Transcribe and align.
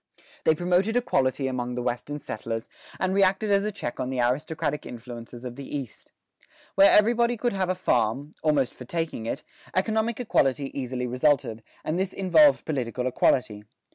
They 0.45 0.55
promoted 0.55 0.95
equality 0.95 1.45
among 1.45 1.75
the 1.75 1.83
Western 1.83 2.17
settlers, 2.17 2.67
and 2.99 3.13
reacted 3.13 3.51
as 3.51 3.65
a 3.65 3.71
check 3.71 3.99
on 3.99 4.09
the 4.09 4.19
aristocratic 4.19 4.83
influences 4.83 5.45
of 5.45 5.57
the 5.57 5.77
East. 5.77 6.11
Where 6.73 6.89
everybody 6.89 7.37
could 7.37 7.53
have 7.53 7.69
a 7.69 7.75
farm, 7.75 8.33
almost 8.41 8.73
for 8.73 8.85
taking 8.85 9.27
it, 9.27 9.43
economic 9.75 10.19
equality 10.19 10.71
easily 10.75 11.05
resulted, 11.05 11.61
and 11.83 11.99
this 11.99 12.13
involved 12.13 12.65
political 12.65 13.05
equality. 13.05 13.63